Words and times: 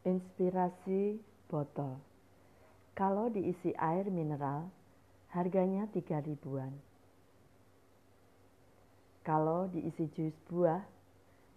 Inspirasi 0.00 1.20
botol. 1.52 2.00
Kalau 2.96 3.28
diisi 3.28 3.76
air 3.76 4.08
mineral, 4.08 4.72
harganya 5.28 5.84
tiga 5.92 6.24
ribuan. 6.24 6.72
Kalau 9.20 9.68
diisi 9.68 10.08
jus 10.16 10.32
buah, 10.48 10.80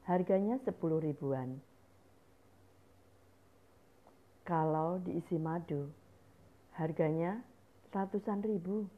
harganya 0.03 0.59
sepuluh 0.67 0.99
ribuan. 0.99 1.63
Kalau 4.43 4.99
diisi 4.99 5.39
madu, 5.39 5.87
harganya 6.75 7.39
ratusan 7.95 8.43
ribu. 8.43 8.91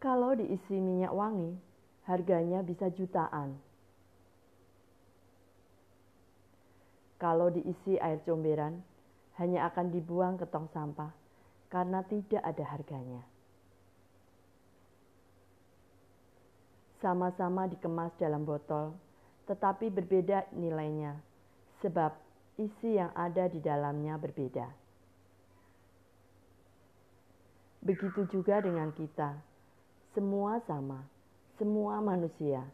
Kalau 0.00 0.32
diisi 0.32 0.80
minyak 0.80 1.12
wangi, 1.12 1.60
harganya 2.08 2.64
bisa 2.64 2.88
jutaan. 2.88 3.60
Kalau 7.22 7.54
diisi 7.54 7.94
air 8.02 8.18
comberan, 8.26 8.82
hanya 9.38 9.70
akan 9.70 9.94
dibuang 9.94 10.42
ke 10.42 10.46
tong 10.50 10.66
sampah 10.74 11.14
karena 11.70 12.02
tidak 12.10 12.42
ada 12.42 12.64
harganya. 12.66 13.22
Sama-sama 16.98 17.70
dikemas 17.70 18.10
dalam 18.18 18.42
botol, 18.42 18.98
tetapi 19.46 19.94
berbeda 19.94 20.50
nilainya, 20.50 21.14
sebab 21.78 22.10
isi 22.58 22.98
yang 22.98 23.14
ada 23.14 23.46
di 23.46 23.62
dalamnya 23.62 24.18
berbeda. 24.18 24.66
Begitu 27.86 28.26
juga 28.34 28.58
dengan 28.58 28.90
kita, 28.98 29.38
semua 30.10 30.58
sama, 30.66 31.06
semua 31.54 32.02
manusia 32.02 32.66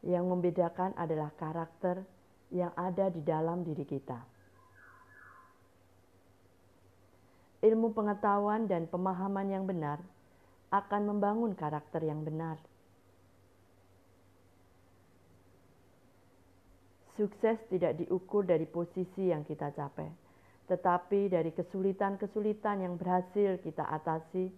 Yang 0.00 0.24
membedakan 0.24 0.96
adalah 0.96 1.28
karakter 1.36 2.00
yang 2.50 2.72
ada 2.74 3.12
di 3.12 3.20
dalam 3.20 3.62
diri 3.62 3.84
kita. 3.84 4.18
Ilmu 7.60 7.92
pengetahuan 7.92 8.64
dan 8.64 8.88
pemahaman 8.88 9.52
yang 9.52 9.68
benar 9.68 10.00
akan 10.72 11.02
membangun 11.12 11.52
karakter 11.52 12.00
yang 12.00 12.24
benar. 12.24 12.56
Sukses 17.20 17.60
tidak 17.68 18.00
diukur 18.00 18.48
dari 18.48 18.64
posisi 18.64 19.28
yang 19.28 19.44
kita 19.44 19.76
capai, 19.76 20.08
tetapi 20.72 21.28
dari 21.28 21.52
kesulitan-kesulitan 21.52 22.80
yang 22.80 22.96
berhasil 22.96 23.60
kita 23.60 23.84
atasi 23.84 24.48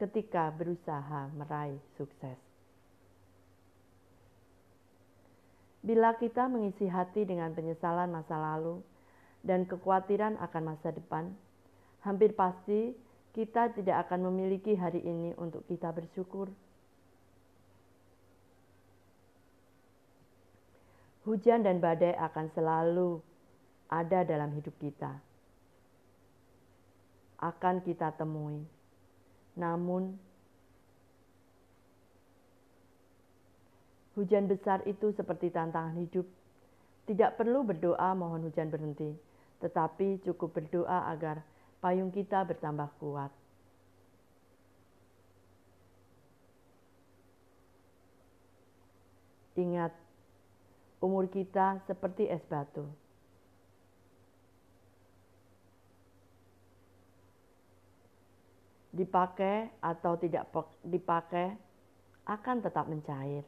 ketika 0.00 0.48
berusaha 0.56 1.28
meraih 1.36 1.76
sukses. 2.00 2.40
Bila 5.86 6.18
kita 6.18 6.50
mengisi 6.50 6.90
hati 6.90 7.22
dengan 7.22 7.54
penyesalan 7.54 8.10
masa 8.10 8.34
lalu 8.34 8.82
dan 9.46 9.70
kekhawatiran 9.70 10.34
akan 10.42 10.74
masa 10.74 10.90
depan, 10.90 11.30
hampir 12.02 12.34
pasti 12.34 12.90
kita 13.30 13.70
tidak 13.70 14.10
akan 14.10 14.26
memiliki 14.34 14.74
hari 14.74 14.98
ini 14.98 15.30
untuk 15.38 15.62
kita 15.70 15.94
bersyukur. 15.94 16.50
Hujan 21.22 21.62
dan 21.62 21.78
badai 21.78 22.18
akan 22.18 22.46
selalu 22.50 23.22
ada 23.86 24.26
dalam 24.26 24.50
hidup 24.58 24.74
kita. 24.82 25.22
Akan 27.38 27.78
kita 27.86 28.10
temui. 28.18 28.66
Namun 29.54 30.18
Hujan 34.16 34.48
besar 34.48 34.80
itu 34.88 35.12
seperti 35.12 35.52
tantangan 35.52 35.92
hidup. 36.00 36.24
Tidak 37.04 37.36
perlu 37.36 37.68
berdoa 37.68 38.16
mohon 38.16 38.48
hujan 38.48 38.72
berhenti, 38.72 39.12
tetapi 39.60 40.24
cukup 40.24 40.56
berdoa 40.56 41.12
agar 41.12 41.44
payung 41.84 42.08
kita 42.08 42.40
bertambah 42.48 42.88
kuat. 42.96 43.28
Ingat, 49.60 49.92
umur 51.04 51.28
kita 51.28 51.84
seperti 51.84 52.32
es 52.32 52.40
batu. 52.48 52.88
Dipakai 58.96 59.68
atau 59.84 60.16
tidak 60.16 60.48
dipakai 60.80 61.52
akan 62.24 62.64
tetap 62.64 62.88
mencair 62.88 63.44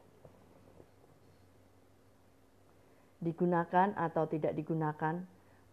digunakan 3.19 3.95
atau 3.99 4.31
tidak 4.31 4.55
digunakan, 4.55 5.23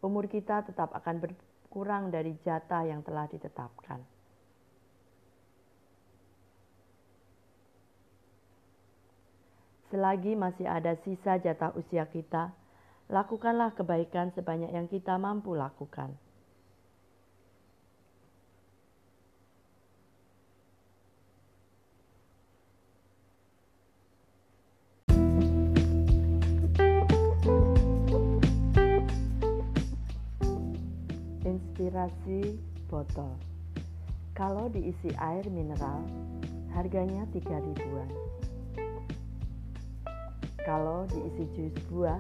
umur 0.02 0.26
kita 0.26 0.66
tetap 0.66 0.94
akan 0.94 1.22
berkurang 1.22 2.10
dari 2.10 2.34
jatah 2.42 2.86
yang 2.86 3.06
telah 3.06 3.30
ditetapkan. 3.30 4.02
Selagi 9.94 10.34
masih 10.34 10.66
ada 10.66 10.98
sisa 11.06 11.38
jatah 11.38 11.72
usia 11.78 12.10
kita, 12.10 12.52
lakukanlah 13.08 13.72
kebaikan 13.78 14.34
sebanyak 14.34 14.74
yang 14.74 14.90
kita 14.90 15.16
mampu 15.16 15.54
lakukan. 15.54 16.18
Inspirasi 31.96 32.60
botol. 32.92 33.32
Kalau 34.36 34.68
diisi 34.68 35.16
air 35.16 35.48
mineral, 35.48 36.04
harganya 36.76 37.24
3 37.32 37.40
ribuan. 37.56 38.12
Kalau 40.68 41.08
diisi 41.08 41.48
jus 41.56 41.72
buah, 41.88 42.20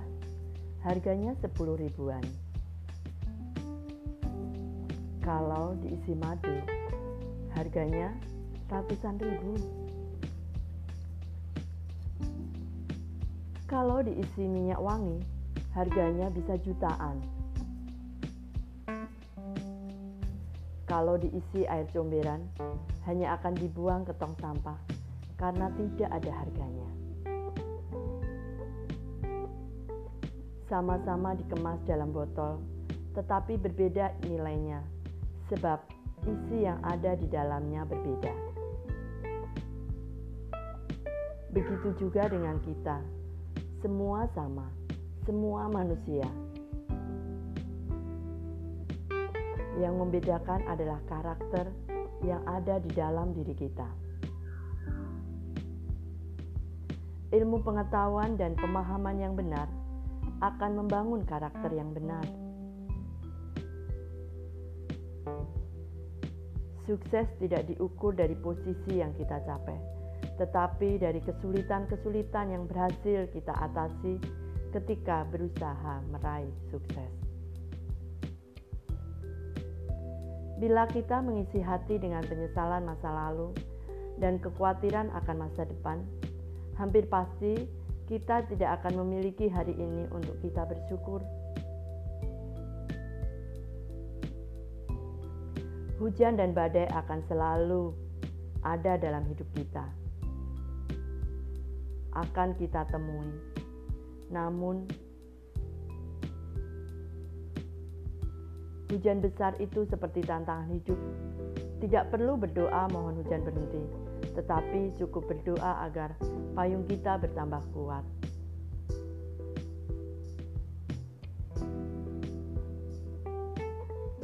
harganya 0.79 1.35
10 1.43 1.75
ribuan. 1.75 2.23
Kalau 5.19 5.75
diisi 5.83 6.15
madu, 6.23 6.55
harganya 7.59 8.15
ratusan 8.71 9.19
ribu. 9.19 9.59
Kalau 13.67 13.99
diisi 13.99 14.47
minyak 14.47 14.79
wangi, 14.79 15.19
harganya 15.75 16.31
bisa 16.31 16.55
jutaan. 16.63 17.19
Kalau 20.95 21.19
diisi 21.19 21.67
air 21.67 21.91
comberan, 21.91 22.39
hanya 23.03 23.35
akan 23.35 23.51
dibuang 23.59 24.07
ke 24.07 24.15
tong 24.15 24.31
sampah 24.39 24.79
karena 25.35 25.67
tidak 25.75 26.07
ada 26.07 26.31
harganya. 26.31 26.89
Sama-sama 30.71 31.35
dikemas 31.35 31.83
dalam 31.83 32.15
botol, 32.15 32.63
tetapi 33.11 33.59
berbeda 33.59 34.15
nilainya, 34.23 34.79
sebab 35.51 35.83
isi 36.31 36.63
yang 36.63 36.79
ada 36.79 37.19
di 37.19 37.27
dalamnya 37.27 37.83
berbeda. 37.83 38.31
Begitu 41.51 42.07
juga 42.07 42.31
dengan 42.31 42.55
kita, 42.63 43.03
semua 43.83 44.31
sama, 44.31 44.71
semua 45.27 45.67
manusia 45.67 46.23
Yang 49.75 49.93
membedakan 49.99 50.63
adalah 50.71 50.99
karakter 51.11 51.67
yang 52.23 52.39
ada 52.47 52.79
di 52.79 52.91
dalam 52.95 53.35
diri 53.35 53.51
kita. 53.51 53.87
Ilmu 57.35 57.59
pengetahuan 57.67 58.39
dan 58.39 58.55
pemahaman 58.55 59.19
yang 59.19 59.35
benar 59.35 59.67
akan 60.39 60.71
membangun 60.79 61.27
karakter 61.27 61.67
yang 61.75 61.91
benar. 61.91 62.23
Sukses 66.85 67.25
tidak 67.41 67.65
diukur 67.65 68.13
dari 68.13 68.37
posisi 68.37 69.01
yang 69.01 69.09
kita 69.17 69.41
capai, 69.41 69.75
tetapi 70.37 71.01
dari 71.01 71.17
kesulitan-kesulitan 71.25 72.53
yang 72.53 72.69
berhasil 72.69 73.25
kita 73.33 73.51
atasi 73.57 74.21
ketika 74.69 75.25
berusaha 75.33 76.05
meraih 76.13 76.53
sukses. 76.69 77.24
Bila 80.55 80.87
kita 80.87 81.19
mengisi 81.19 81.59
hati 81.59 81.99
dengan 81.99 82.23
penyesalan 82.23 82.87
masa 82.87 83.11
lalu 83.11 83.51
dan 84.23 84.39
kekhawatiran 84.39 85.11
akan 85.11 85.35
masa 85.47 85.67
depan, 85.67 85.99
hampir 86.79 87.03
pasti 87.11 87.67
kita 88.07 88.47
tidak 88.47 88.79
akan 88.79 89.03
memiliki 89.03 89.51
hari 89.51 89.75
ini 89.75 90.07
untuk 90.15 90.39
kita 90.39 90.63
bersyukur. 90.63 91.19
Hujan 95.99 96.39
dan 96.39 96.51
badai 96.55 96.87
akan 96.91 97.19
selalu 97.27 97.91
ada 98.63 98.95
dalam 98.99 99.23
hidup 99.27 99.47
kita. 99.55 99.85
akan 102.15 102.55
kita 102.55 102.87
temui. 102.87 103.27
Namun, 104.31 104.87
hujan 108.95 109.19
besar 109.19 109.51
itu 109.59 109.83
seperti 109.91 110.23
tantangan 110.23 110.71
hidup. 110.71 110.95
Tidak 111.83 112.07
perlu 112.07 112.39
berdoa 112.39 112.87
mohon 112.95 113.19
hujan 113.19 113.43
berhenti, 113.43 113.83
tetapi 114.39 114.95
cukup 114.95 115.27
berdoa 115.27 115.83
agar 115.83 116.15
payung 116.55 116.87
kita 116.87 117.19
bertambah 117.19 117.59
kuat. 117.75 118.07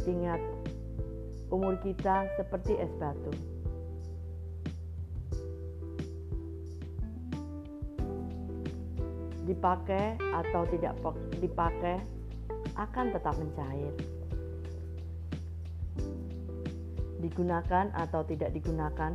Ingat, 0.08 0.42
umur 1.52 1.76
kita 1.84 2.26
seperti 2.40 2.80
es 2.80 2.90
batu. 2.96 3.32
Dipakai 9.46 10.16
atau 10.32 10.64
tidak 10.72 10.96
dipakai 11.44 12.00
akan 12.80 13.06
tetap 13.14 13.36
mencair. 13.36 14.21
Digunakan 17.22 17.94
atau 17.94 18.26
tidak 18.26 18.50
digunakan, 18.52 19.14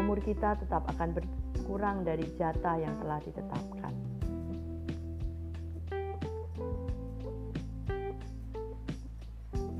umur 0.00 0.18
kita 0.24 0.56
tetap 0.56 0.88
akan 0.96 1.12
berkurang 1.12 2.02
dari 2.02 2.24
jatah 2.40 2.80
yang 2.80 2.96
telah 3.04 3.20
ditetapkan. 3.20 3.92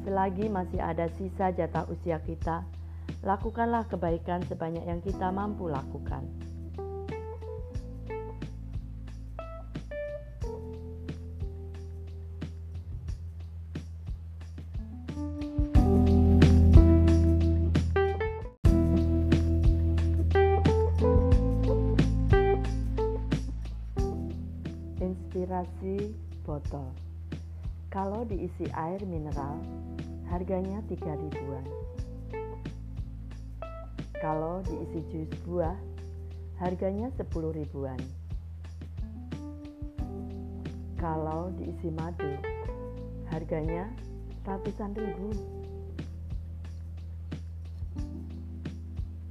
Selagi 0.05 0.53
masih 0.53 0.85
ada 0.85 1.09
sisa 1.17 1.49
jatah 1.57 1.89
usia 1.89 2.21
kita, 2.21 2.61
lakukanlah 3.25 3.89
kebaikan 3.89 4.45
sebanyak 4.45 4.85
yang 4.85 5.01
kita 5.01 5.33
mampu 5.33 5.73
lakukan. 5.73 6.44
Inspirasi 25.65 26.13
botol. 26.45 26.93
Kalau 27.89 28.29
diisi 28.29 28.69
air 28.77 29.01
mineral, 29.09 29.65
harganya 30.29 30.85
3 30.93 31.17
ribuan. 31.17 31.65
Kalau 34.21 34.61
diisi 34.69 35.01
jus 35.09 35.33
buah, 35.49 35.73
harganya 36.61 37.09
10 37.17 37.57
ribuan. 37.57 37.97
Kalau 41.01 41.49
diisi 41.57 41.89
madu, 41.97 42.29
harganya 43.33 43.89
ratusan 44.45 44.93
ribu. 45.01 45.33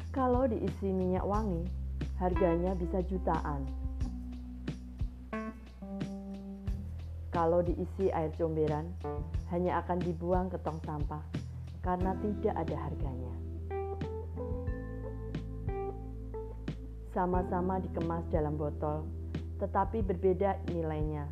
Kalau 0.10 0.50
diisi 0.50 0.90
minyak 0.90 1.30
wangi, 1.30 1.62
harganya 2.18 2.74
bisa 2.74 3.06
jutaan. 3.06 3.70
Kalau 7.34 7.66
diisi 7.66 8.14
air 8.14 8.30
comberan, 8.38 8.94
hanya 9.50 9.82
akan 9.82 9.98
dibuang 10.06 10.54
ke 10.54 10.58
tong 10.62 10.78
sampah 10.86 11.26
karena 11.82 12.14
tidak 12.22 12.54
ada 12.54 12.78
harganya. 12.78 13.34
Sama-sama 17.10 17.82
dikemas 17.82 18.22
dalam 18.30 18.54
botol, 18.54 19.10
tetapi 19.58 20.06
berbeda 20.06 20.62
nilainya, 20.70 21.26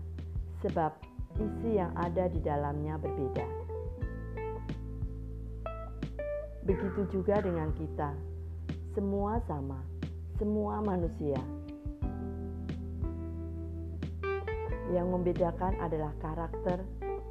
sebab 0.65 0.89
isi 1.38 1.77
yang 1.77 1.94
ada 1.94 2.25
di 2.33 2.42
dalamnya 2.42 2.98
berbeda. 2.98 3.45
Begitu 6.65 7.13
juga 7.13 7.45
dengan 7.45 7.69
kita, 7.77 8.09
semua 8.98 9.38
sama, 9.45 9.77
semua 10.42 10.81
manusia 10.81 11.38
Yang 14.91 15.07
membedakan 15.07 15.73
adalah 15.79 16.11
karakter 16.19 16.83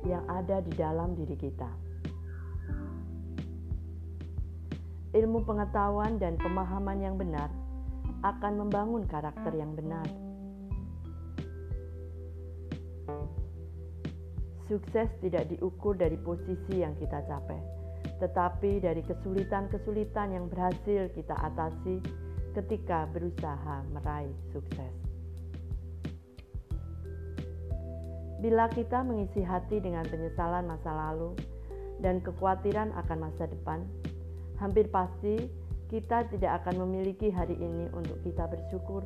yang 0.08 0.24
ada 0.32 0.64
di 0.64 0.72
dalam 0.72 1.12
diri 1.12 1.36
kita. 1.36 1.68
Ilmu 5.12 5.42
pengetahuan 5.44 6.16
dan 6.16 6.40
pemahaman 6.40 7.02
yang 7.02 7.20
benar 7.20 7.52
akan 8.24 8.64
membangun 8.64 9.04
karakter 9.10 9.52
yang 9.52 9.76
benar. 9.76 10.06
Sukses 14.70 15.10
tidak 15.18 15.50
diukur 15.50 15.98
dari 15.98 16.14
posisi 16.14 16.78
yang 16.78 16.94
kita 16.94 17.26
capai, 17.26 17.58
tetapi 18.22 18.78
dari 18.78 19.02
kesulitan-kesulitan 19.02 20.30
yang 20.30 20.46
berhasil 20.46 21.10
kita 21.10 21.34
atasi 21.34 21.98
ketika 22.54 23.10
berusaha 23.10 23.82
meraih 23.90 24.30
sukses. 24.54 25.09
Bila 28.40 28.72
kita 28.72 29.04
mengisi 29.04 29.44
hati 29.44 29.84
dengan 29.84 30.00
penyesalan 30.08 30.64
masa 30.64 30.88
lalu 30.88 31.36
dan 32.00 32.24
kekhawatiran 32.24 32.88
akan 32.96 33.28
masa 33.28 33.44
depan, 33.44 33.84
hampir 34.56 34.88
pasti 34.88 35.44
kita 35.92 36.24
tidak 36.32 36.64
akan 36.64 36.88
memiliki 36.88 37.28
hari 37.28 37.52
ini 37.60 37.92
untuk 37.92 38.16
kita 38.24 38.48
bersyukur. 38.48 39.04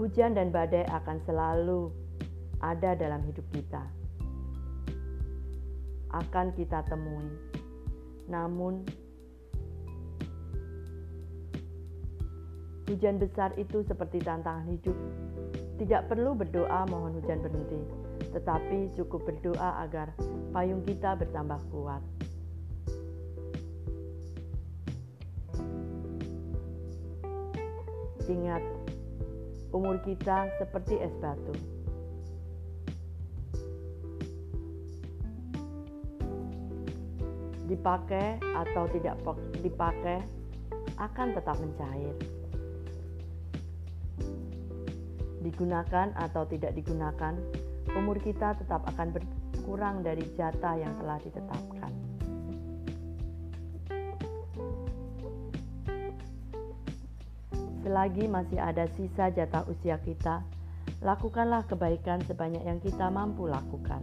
Hujan 0.00 0.32
dan 0.32 0.48
badai 0.48 0.88
akan 0.88 1.20
selalu 1.28 1.92
ada 2.64 2.96
dalam 2.96 3.20
hidup 3.28 3.44
kita. 3.52 3.84
Akan 6.16 6.56
kita 6.56 6.80
temui. 6.88 7.28
Namun, 8.24 8.88
Hujan 12.86 13.18
besar 13.18 13.50
itu 13.58 13.82
seperti 13.82 14.22
tantangan 14.22 14.62
hidup. 14.70 14.94
Tidak 15.82 16.06
perlu 16.06 16.38
berdoa 16.38 16.86
mohon 16.86 17.18
hujan 17.18 17.42
berhenti, 17.42 17.82
tetapi 18.30 18.94
cukup 18.94 19.26
berdoa 19.26 19.82
agar 19.82 20.14
payung 20.54 20.86
kita 20.86 21.18
bertambah 21.18 21.58
kuat. 21.74 21.98
Ingat, 28.30 28.62
umur 29.74 29.98
kita 30.06 30.46
seperti 30.62 31.02
es 31.02 31.14
batu. 31.18 31.54
Dipakai 37.66 38.38
atau 38.54 38.86
tidak 38.94 39.18
dipakai 39.58 40.22
akan 41.02 41.34
tetap 41.34 41.58
mencair 41.58 42.14
digunakan 45.46 46.10
atau 46.18 46.42
tidak 46.50 46.74
digunakan, 46.74 47.38
umur 47.94 48.18
kita 48.18 48.58
tetap 48.58 48.82
akan 48.90 49.14
berkurang 49.14 50.02
dari 50.02 50.26
jatah 50.34 50.74
yang 50.74 50.94
telah 50.98 51.18
ditetapkan. 51.22 51.92
Selagi 57.86 58.26
masih 58.26 58.58
ada 58.58 58.90
sisa 58.98 59.30
jatah 59.30 59.62
usia 59.70 60.02
kita, 60.02 60.42
lakukanlah 61.06 61.62
kebaikan 61.70 62.18
sebanyak 62.26 62.66
yang 62.66 62.82
kita 62.82 63.06
mampu 63.06 63.46
lakukan. 63.46 64.02